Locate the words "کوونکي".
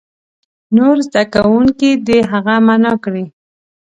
1.35-1.89